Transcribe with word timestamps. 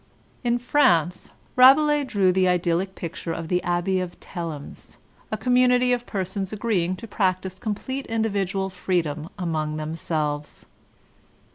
In 0.43 0.57
France, 0.57 1.29
Rabelais 1.55 2.03
drew 2.05 2.31
the 2.31 2.47
idyllic 2.47 2.95
picture 2.95 3.31
of 3.31 3.49
the 3.49 3.61
Abbey 3.61 3.99
of 3.99 4.19
Thelemes, 4.19 4.97
a 5.31 5.37
community 5.37 5.93
of 5.93 6.07
persons 6.07 6.51
agree 6.51 6.83
ing 6.85 6.95
to 6.95 7.07
practise 7.07 7.59
complete 7.59 8.07
individual 8.07 8.71
freedom 8.71 9.29
among 9.37 9.77
them 9.77 9.93
selves. 9.93 10.65